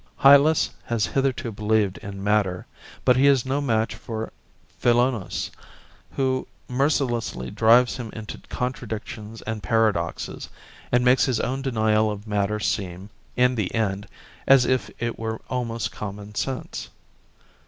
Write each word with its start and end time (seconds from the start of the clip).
Hylas 0.21 0.71
has 0.85 1.05
hitherto 1.05 1.51
believed 1.51 1.99
in 1.99 2.23
matter, 2.23 2.65
but 3.05 3.15
he 3.17 3.27
is 3.27 3.45
no 3.45 3.61
match 3.61 3.93
for 3.93 4.33
Philonous, 4.79 5.51
who 6.13 6.47
mercilessly 6.67 7.51
drives 7.51 7.97
him 7.97 8.09
into 8.13 8.39
contradictions 8.49 9.43
and 9.43 9.61
paradoxes, 9.61 10.49
and 10.91 11.05
makes 11.05 11.25
his 11.25 11.39
own 11.41 11.61
denial 11.61 12.09
of 12.09 12.25
matter 12.25 12.59
seem, 12.59 13.11
in 13.35 13.53
the 13.53 13.71
end, 13.75 14.07
as 14.47 14.65
if 14.65 14.89
it 14.97 15.19
were 15.19 15.39
almost 15.51 15.91
common 15.91 16.33
sense. 16.33 16.89